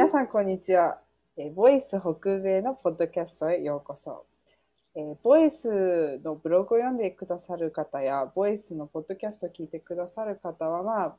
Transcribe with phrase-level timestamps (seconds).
[0.00, 0.98] 皆さん、こんにちは。
[1.36, 4.24] えーボイス北米のポッドキャストへようこそ。
[4.94, 11.16] えーボイスのブログを読んでくださる方や、ボイスのポッドキャストを聞いてくださる方は、まあ、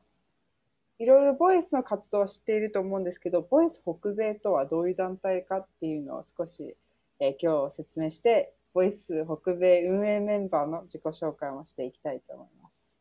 [0.97, 6.75] いろいろボイスの活動は知っていると思うんですけど、ボイス北米とはどういう団体かっていうのを少し、
[7.19, 12.97] えー今日説明して、ボイス北米運営メンバーの自己紹介もしていきたいと思います。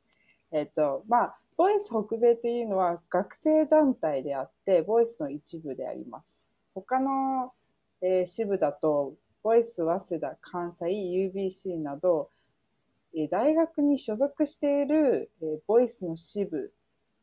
[0.53, 6.49] えっ、と、まあ、ボイス北米というのは学生団体であって、ボイスの一部であります。
[6.75, 7.53] 他の、
[8.01, 12.31] えー支部だと、ボイス早稲田、関西、UBC など、
[13.15, 16.73] えー大学に所属している、えーボイスの支部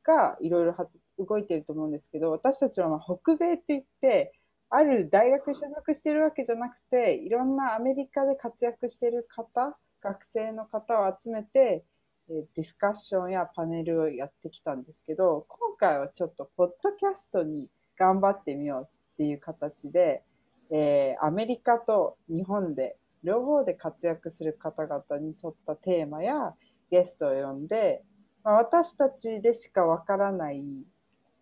[0.04, 0.76] がいろいろ
[1.17, 4.34] 動いていると思うんですけど、私たちはまあ北米って言って、
[4.70, 11.86] ある大学所属しているわけじゃなくて、いろんなアメリカで活躍している方、学生の方を集めて、
[12.30, 20.23] ディスカッションやパネルをやってきたんですけど、今回はちょっとポッドキャストに頑張ってみようっていう形で、
[20.70, 26.53] えーアメリカと日本で両方で活躍する方々に沿ったテーマや
[26.92, 28.03] ゲストを呼んで、
[28.44, 30.64] まあ、私たちでしかわからない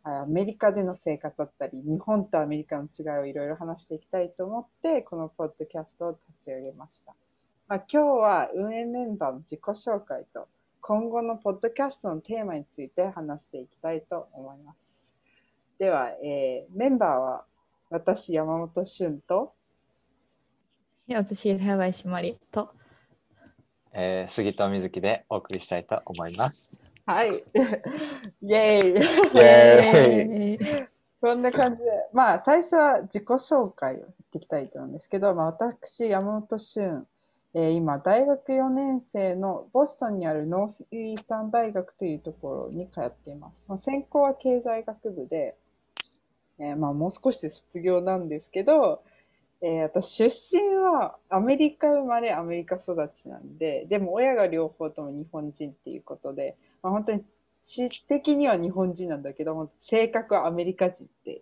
[0.03, 7.15] アメリカでの生活だったり、日本とアメリカの違いをいろいろ話していきたいと思って、このポッドキャストを立ち上げました。
[7.67, 10.47] まあ、今日は運営メンバーの自己紹介と
[10.87, 15.15] 今後のポッドキャストのテーマについて話していきたいと思います。
[15.79, 17.43] では、えーメンバーは
[17.89, 19.55] 私、山本俊と、
[21.09, 22.69] 私、平林まりと、
[23.93, 26.79] えー、杉戸瑞希でお送りしたいと思います。
[27.07, 28.47] はい、 イェーイ。
[28.47, 30.53] イエーイ。
[30.53, 30.87] えー
[31.19, 37.07] こんな感じで、まあ、最初は自己紹介を言っていきたいと思うんですけど、まあ、私、山本俊、
[37.57, 43.69] え今、大学4年生のボストンにあるノースイースタン大学というところに通っています。
[43.69, 45.55] まあ、専攻は経済学部で、
[46.59, 49.03] えーまあ、もう少しで卒業なんですけど、
[49.61, 57.23] えー私、出身はアメリカ生まれ、アメリカ育ちなんで、でも親が両方とも日本人っていうことで、まあ、本当に
[57.63, 61.41] 知的には日本人なんだけど、性格はアメリカ人って、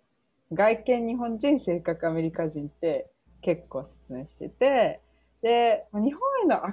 [0.52, 5.00] 外見日本人、性格アメリカ人って結構説明してて、
[5.44, 6.68] で、日本への憧れ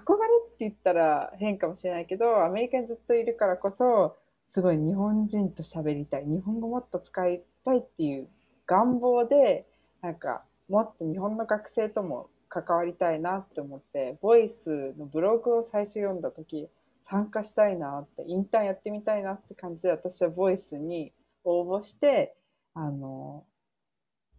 [0.48, 4.16] って言ったら変かもしれないけど、アメリカにずっといるからこそ、
[4.48, 8.30] すごい日本人と喋りたい、日本語もっと使いたいっていう
[8.66, 9.68] 願望で、
[10.02, 16.70] なんか、もっと日本の学生とも関わりたいなって思って、ボイスのブログを最初読んだ時
[17.03, 21.12] 参加したいなって、インターンやってみたいなって感じで、私はボイスに
[21.44, 22.38] 応募して、
[22.74, 23.44] あの、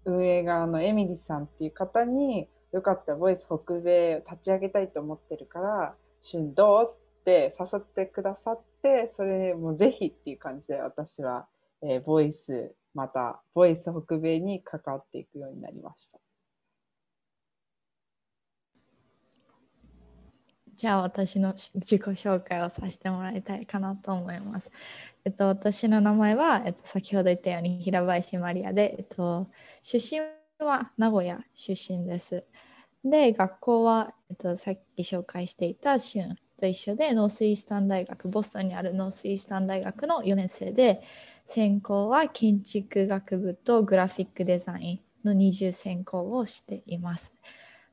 [0.06, 11.46] 運営側のエミリさんっていう方に、よかったボイス北米を立ち上げたいと思ってるから、旬どうって誘ってくださって、それでもうぜひっていう感じで私は、
[11.82, 16.18] えーボイス、また、ボイス北米に関わっていくようになりました。
[20.74, 24.70] じゃあ私の自己紹介をさせてもらいたいかなと思います。
[25.24, 29.46] えっと、私の名前は、えっと、先ほど言ったように平林マリアで、えっと、
[29.82, 32.44] 出身は名古屋出身です。
[33.04, 41.02] で、学校は、えっと、さっき紹介していたシュンと一緒で、ノースイースタン大学、ボストンにあるノースイースタン大学の4年生で、
[41.46, 47.34] 専攻は建築学部とグラフィックデザインの二重専攻をしています。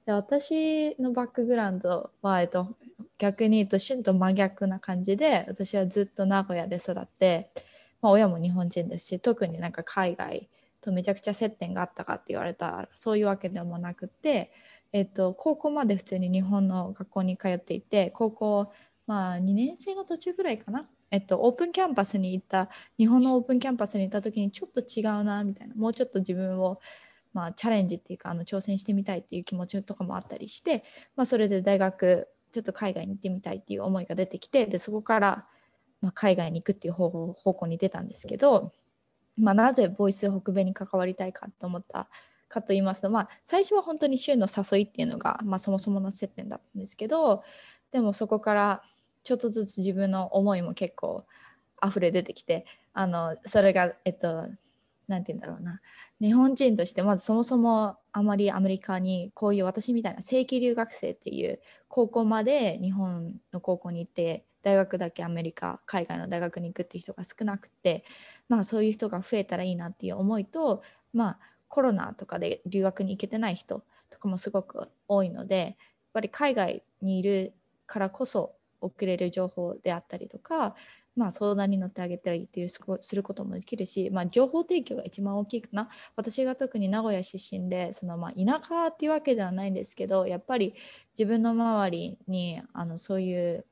[0.06, 2.76] で私のバックグラウンドは、えっと、
[3.18, 7.52] 逆に言うと旬と真逆な感じで私はずっと名古屋で育って、
[8.02, 10.50] まあ、親も日本人ですし特になんか海外
[10.82, 14.52] とめちゃくちゃ接点があったかって言われたらそういうわけでもなくて、
[14.92, 18.72] えっと、高校まで普通に日本の学校に通っていて高校、
[19.08, 20.88] まあ、2年生の途中ぐらいかな。
[21.12, 22.70] えっと、オープンキャンパスに行った
[23.00, 26.80] 日本のオープンキャンパスに行った時にちょっと違うなみたいなもうちょっと自分を
[27.34, 30.84] まあ、チャレンジっていうかあの挑戦してみたいっていう気持ちとかもあったりして、
[31.16, 35.46] まあ、それで大学ちょっと海外に行ってみたいっていう思いが出てきてでそこから、
[36.02, 38.72] まあ、海外に行くっていう方方向に出たんですけど、
[39.40, 42.08] まあ、なぜボイス北米に関わりたいかと思った
[42.48, 47.44] かと言いますと、まあ、最初は本当に週の誘いっていうのが、まあ、そもそもの接点だったんですけど
[47.92, 48.84] でもそこから
[49.24, 51.26] ちょっとずつ自分の思いも結構
[51.86, 54.48] 溢れ出てきてあのそれがえっと
[55.08, 55.82] なんて言うんだろうな。
[56.22, 68.04] 日本人としてまずそもそもあまりアメリカにこういう私みたいな正規留学生っていう高校まで日本の高校に行って大学だけアメリカ海外の大学に行くっていう人が少なくて
[68.48, 70.84] まあそういう人が増えたらいいなっていう思いと
[71.14, 75.76] まあコロナとかで留学に行けてない人とかもすごく多いのでやっ
[76.14, 77.54] ぱり海外にいる
[77.86, 80.76] からこそ送れる情報であったりとか
[81.20, 85.90] まあ、相談に乗ってあげたりっていうすることもできるし、まあ、情報提供が一番大きいかな。
[86.16, 90.74] 私が特に名古屋出身でそのまあ田舎っていうわけではないんですけどやっぱり
[91.12, 93.66] 自分の周りにあのそういう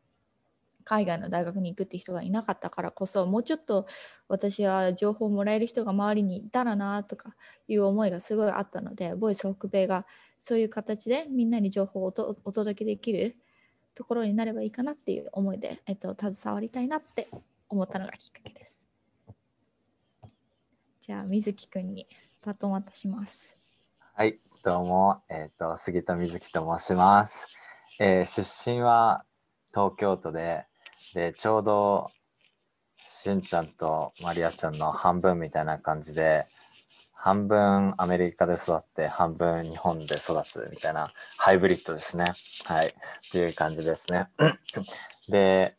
[0.87, 3.87] 海外の大学に行くって人がいなかったからこそもうちょっと
[4.29, 7.35] 私は情報をもらえる人が周りにいたらなとか
[7.67, 10.05] いう思いがすごいあったのでボイス北米が
[10.39, 12.13] そういう形でみんなに情報を
[12.45, 13.35] お届けできる
[13.95, 17.27] ところになればいいかなっていう思いで、えっと、携わりたいなって
[17.67, 18.87] 思ったのがきっかけです。
[21.01, 22.07] じゃあ、水木くんに
[22.45, 23.57] バトン渡します。
[24.13, 27.47] はい、どうも、えっ、ー、と、杉田水木と申します。
[27.99, 29.25] えー、出身は
[29.73, 30.65] 東京都で、
[31.13, 32.11] で、ちょうど、
[33.03, 36.47] しんちゃんとマリアちゃんの半分みたいな感じで、
[37.13, 42.25] 半分アメリカで育って半分日本で育つみたいなハイブリッドですね。
[42.65, 42.87] はい。
[42.87, 42.91] っ
[43.31, 44.27] ていう感じですね。
[45.27, 45.75] で、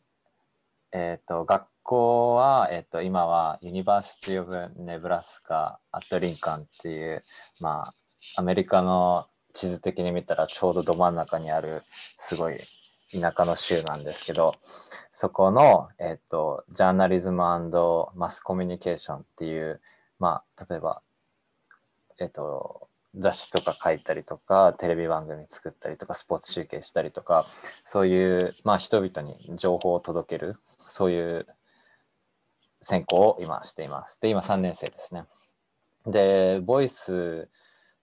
[0.91, 7.23] えっ、ー、と、学校は、えっ、ー、と、今は University of Nebraska at Lincoln っていう、
[7.61, 7.93] まあ、
[8.35, 11.83] アメリカの地図的に見たらちょうどど真ん中にある
[12.17, 12.57] すごい
[13.11, 14.55] 田舎の州なんですけど、
[15.11, 17.43] そこの、えっ、と、ジャーナリズム
[18.15, 19.81] マスコミュニケーションっていう、
[20.19, 21.01] まあ、例えば
[22.19, 27.45] えっと、雑誌とか書いたりとかテレビ番組作ったりとかスポーツ集計したりとか
[27.83, 30.57] そういう、まあ、人々に情報を届ける
[30.87, 31.47] そういう
[32.81, 34.21] 専攻を今しています。
[34.21, 35.25] で今3年生ですね。
[36.05, 37.49] でボイス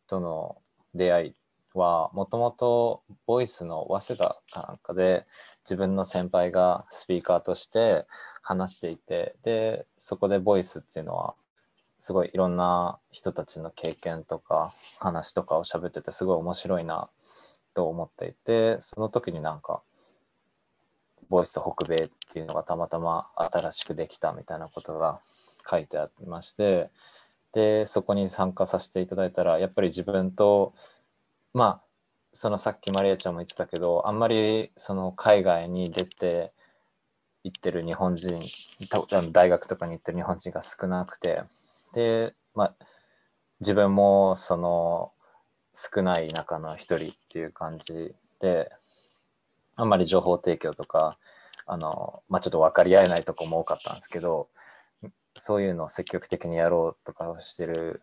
[0.07, 0.57] との
[0.95, 1.35] 出会い
[1.79, 5.27] はもともとボイスの早稲田かなんかで
[5.65, 8.07] 自分の先輩がスピーカーとして
[8.43, 11.35] 話していてでそこでボイスっていうのは
[11.99, 17.09] すごいいろんな人たちの経験とか話とかを喋っててすごい面白いな
[17.75, 19.83] と思っていてその時になんか
[21.29, 25.21] ボイスと北米っていうのがたまたま新しくできたみたいなことが
[25.69, 26.91] 書いてありまして
[27.53, 30.75] でそこに参加させていただいたらやっぱり自分と
[31.57, 31.83] まあ
[32.35, 36.53] そのさっきマリアちゃんも言ってたけどあんまりその海外に出て
[37.45, 38.39] 行ってる日本人
[39.33, 41.45] 大学とかに行ってる日本人が少なくて
[41.95, 42.75] で、まあ、
[43.61, 45.13] 自分もその
[45.73, 48.71] 少ない中の一人っていう感じで
[49.75, 51.17] あんまり情報提供とか
[51.65, 54.49] あの、まあ、ちょっと分かり合えないとこも多かったんですけど
[55.37, 58.03] そういうのを積極的にやろうとかをしてる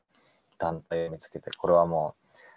[0.58, 2.53] 団体を見つけてこれはもう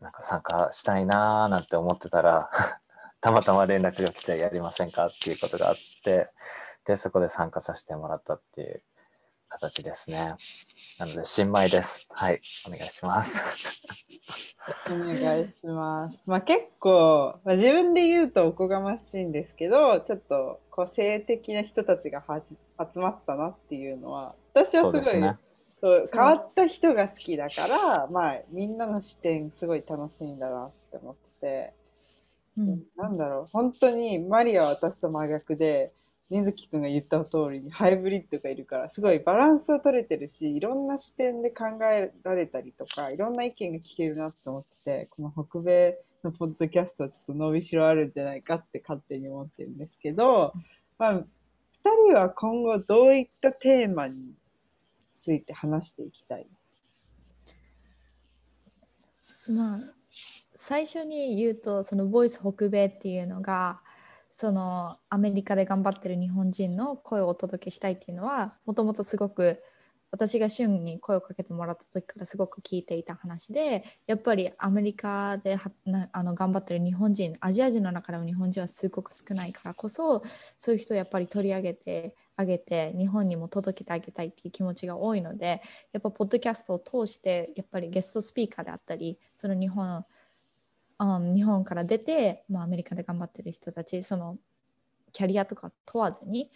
[0.00, 2.50] なんか参加したいなーなんて思ってたら
[3.20, 6.30] たまたま連絡が来てやりませんかっていうことがあって
[6.86, 8.82] でそこで参加させてもらったっていう
[9.50, 10.36] 形ですね。
[10.98, 12.06] なので、新米です。
[12.10, 13.82] はい、お願いします。
[14.86, 16.22] お願いします。
[16.26, 25.34] まあ結構、まあ、自分で言うとおこがましいんですけど、ちょっと個性的な人たちが集まったなっていうのは、私はすごい、
[25.80, 31.74] そう、ね、変わった人が好きだから、まあみんなの視点すごい楽しいんだなって思ってて、
[32.58, 35.92] うん、なんだろう、本当にマリアは私と真逆で、
[36.30, 50.52] 水木くんが言った通りにハイブリッドがいるからすごいバランスは取れてるしいろんな視点で考えられたりとかいろんな意見が聞けるなって思っててこの北米のポッドキャストはちょっと伸びしろあるんじゃないかって勝手に思ってるんですけど、
[50.98, 51.24] まあ、2
[52.10, 54.34] 人は今後どういったテーマに
[55.20, 56.46] ついて話していきたい。
[59.54, 59.78] まあ
[60.56, 63.80] 最初に言うとそのボイス北米っていうのが
[64.28, 69.62] そのアメリカで頑張ってる日本人の声をお届けしたいっていうのはもともとすごく
[70.10, 75.58] 私が旬に声をかけてもらった時からすごく聞いていた話でやっぱりアメリカで
[76.12, 80.22] あの頑張ってる日本人アジア人の中でも日本人はすごく少ないからこそ
[80.58, 85.62] そういう人をやっぱり取り上げてあげて日本にも届けてあげたいっていう気持ちが多いので
[85.92, 90.04] やっぱポッドキャストを通してやっぱりゲストスピーカーであったりその日本
[91.00, 94.36] うん、日本から出て、まあ、アメリカで頑張ってる人たちその
[95.12, 96.50] キャリアとか問わずに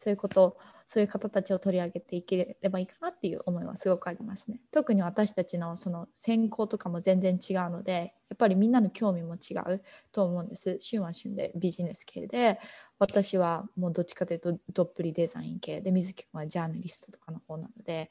[0.00, 4.58] そういうことそういう方たちを取り上げていければいいかなっていう思いはすごくありますね。
[4.72, 10.78] 特に私たちのその専攻とかも全然違うのでやっぱりみんなの興味も違うと思うんです。
[10.80, 12.58] 旬は旬でビジネス系で
[12.98, 18.08] 私はもうどっちかというとどっぷりデザイン系で水木君はジャーナリストとかの方なので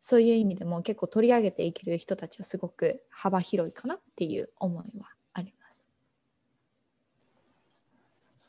[0.00, 5.15] そういう意味でも結構取り上げていける人たちはすごく幅広いかなっていう思いは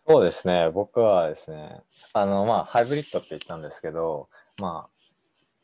[0.08, 0.70] そうですね。
[0.74, 1.82] 僕はですね、
[2.14, 5.08] あの、まあ、ハイブリッドって言ったんですけど、まあ、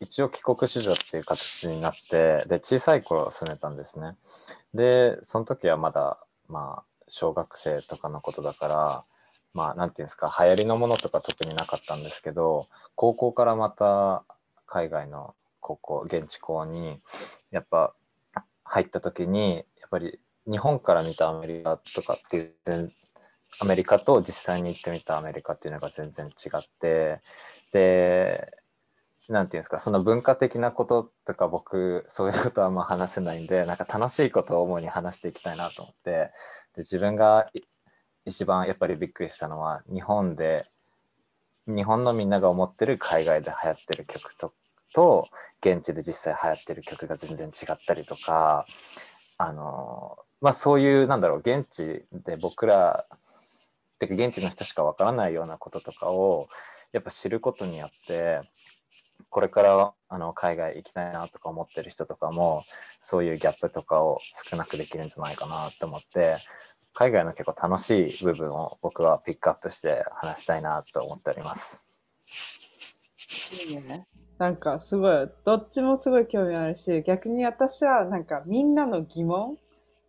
[0.02, 4.18] 一応帰国子女っていう形になって、で、小さい頃住んでたんですね。
[4.74, 6.18] で、その時はまだ、
[6.50, 9.04] まあ、小学生とかのことだから、
[9.54, 14.24] まあなんていうんですか流行りのものとか特になかったんですけど高校からまた
[14.66, 17.00] 海外の高校現地校に
[17.52, 17.94] やっぱ
[18.64, 22.92] 入った時にやっぱり日本から見たアメリカとかっていう
[23.60, 27.22] アメリカと実際に行ってみたアメリカっていうのが全然違って
[27.72, 28.58] で
[29.30, 36.32] なんていうんですかその文化的なこととか僕そういうことはあんま話せないんでなんか楽しいことを主に話していきたいなと思ってで
[36.78, 37.48] 自分が
[38.26, 40.66] 一番やっぱりびっくりしたのは日本で
[41.68, 44.54] 日本のみんなが思ってる海外で流行ってる曲と
[44.94, 45.28] と
[45.62, 48.66] 現地で実際流行ってる曲が全然違ったりとか
[49.38, 53.06] あのまあそういうなんだろう現地で僕ら
[54.00, 56.48] てか現地の人しかわからないようなこととかを
[56.92, 58.42] やっぱ知ることによって
[59.30, 62.64] これからあの海外行きたいなとか思ってる人とかも
[63.02, 64.20] そういうギャップとかを
[64.50, 66.38] 少なくできるんじゃないかなって思って
[66.94, 72.00] 海外の結構楽しい部分を僕はピックアップして話したいなと思っております。
[73.68, 74.08] いいね。
[74.38, 79.58] なんかすごい、どっちもすごい興味あるし、逆に私はなんかみんなの疑問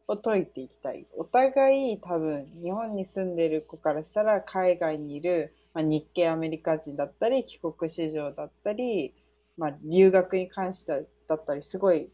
[0.08, 1.06] を解いていきたい。
[1.16, 9.14] お互い多分日本に住んでる子からしたら海外にいる、まあ、日系アメリカ人だったり帰国子女だったり、
[9.56, 12.08] まあ、留学に関してだったりすごい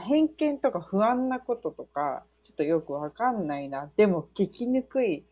[0.00, 3.90] 偏見とか不安なこととかちょっとよくわかんないな。
[3.96, 5.24] でも聞きにくい。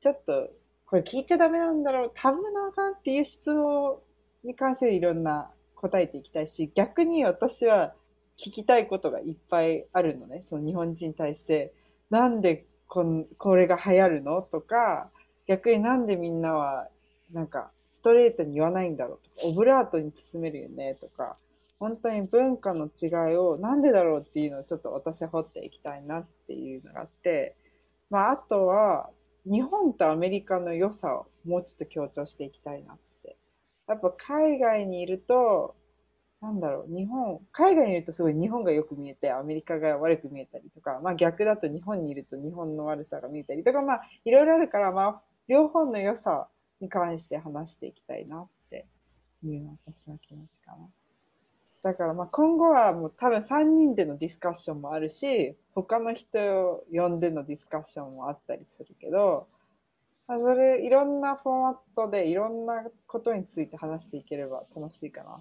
[0.00, 0.48] ちょっと、
[0.84, 2.10] これ聞いちゃダメなんだろう。
[2.14, 3.98] 多分なあかんっていう質問
[4.42, 7.94] に関していろんな答えていきたいし、逆に私は
[8.38, 10.42] 聞きたいことがいっぱいあるのね。
[10.42, 11.72] その日本人に対して。
[12.10, 15.10] なんでこんこれが流行るのとか、
[15.46, 16.88] 逆になんでみんなは
[17.32, 21.36] なんかストレートに言わないんだろうとか、オブラートに包めるよねとか、
[21.78, 27.56] 本当に文化の違いをなんでだろうっていうのをちょっと私は掘っていきたいなっていうのがあって、
[28.08, 29.10] まあ、あとは
[29.44, 33.36] 日本とアメリカの良さをもうちょっと強調していきたいなって。
[33.88, 35.74] やっぱ海外にいると、
[36.40, 46.48] なんだろう、日本、海外にいるとすごい日本がよく見えて、アメリカが悪く見えたりとか、まあ逆だと日本にいると日本の悪さが見えたりとか、まあいろいろあるから、まあ両方の良さ
[46.80, 48.86] に関して話していきたいなって
[49.44, 50.88] いう私の気持ちかな。
[51.82, 59.46] だからまあ今後はもう多分3人でのディスカッションもあるし、他の人を呼んでのディスカッションもあったりするけど、
[60.26, 65.40] まあそれいろんなフォーマットでいろんなことについて話していければ楽しいかな。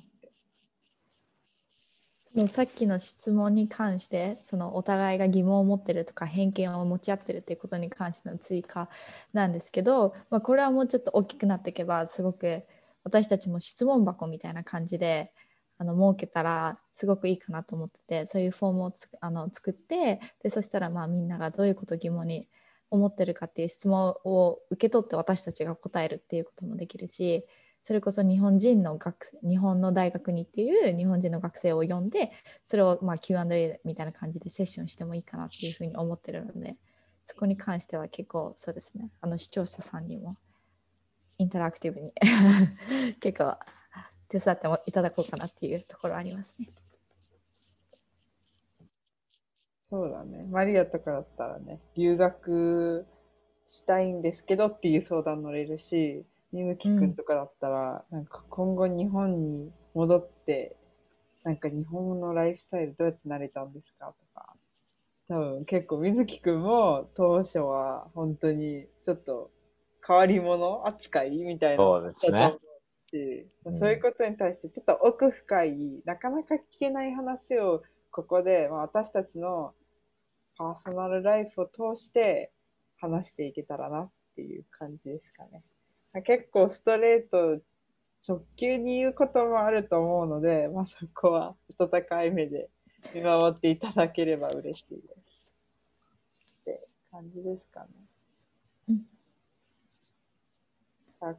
[2.48, 8.90] さっきの質問に関してそのお互いが疑問を持ってるとか偏見を持ち合ってるっていうことに関しての追加
[9.32, 12.64] なんですけど、まあ、これはもうちょっと大きくなっていけばすごく
[13.06, 15.32] 私たちも質問箱みたいな感じで
[15.78, 22.48] あの設けたらすごくいいかなと思っててそういうフォームをつあの作ってでそしたらまあみんながどういうこと疑問に
[22.92, 27.46] 思ってるかっていう質問を受け取って私たちが答えるっていうこともできるし
[27.88, 32.32] それこそ日本人の学日本の大学にっていう日本人の学生を呼んで
[32.64, 36.78] それをまあ Q&A みたいな感じでセッションしてもいいかなっていうふうに思ってるので
[37.26, 40.36] そこに関しては結構そうですねあの視聴者さんにも
[41.38, 42.12] インタラクティブに
[43.22, 43.56] 結構
[44.30, 46.70] 手伝ってもいただこうかなっていうところありますね。
[49.92, 50.44] そうだね。
[50.50, 53.06] マリアとかだったらね、留学
[53.64, 60.76] したいんですけどっていう相談乗れるし、みむきくんとかだったら、うん、なんか今後日本に戻って、
[61.44, 64.54] なんか日本のライフスタイルどうやって慣れたんですかとか、
[65.28, 69.52] 多分結構水木くんも当初は本当にちょっと
[70.08, 72.56] 変わり者扱いみたいなそうですね。
[73.02, 79.74] し、うん、そういうことに対してちょっと奥深い、なかなか聞けない話をここで、まあ、私たちの
[80.58, 82.52] パーソナルライフを通して
[83.00, 86.24] 話していけたらなっていう感じですかね。
[86.24, 87.62] 結構ストレート
[88.28, 92.70] 直球に言うこともあると思うので、まあ、そこは温かい目で
[93.14, 95.52] 見守っていただければ嬉しいです。
[96.62, 97.88] って感じですかね。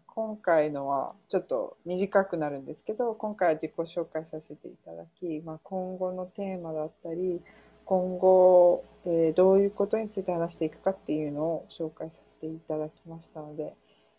[0.07, 7.41] 今回のはちょっと短くなるんですけど今回は自己紹介させていただき、まあ、今後のテーマだったり
[7.85, 13.73] 今後、えー、どういうことについて話していくかっていうのを紹介させていただきましたので、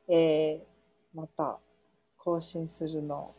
[0.07, 1.57] えー、また
[2.17, 3.35] 更新するのを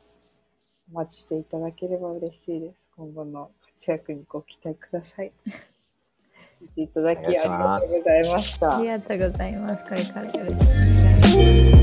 [0.93, 2.89] お待ちしていただければ嬉しいです。
[2.97, 5.31] 今後の活躍にご期待ください。
[6.77, 8.79] いただきありがとうございました。
[8.79, 9.85] ありがとうございます。
[9.85, 11.78] これからよろしくお願いします。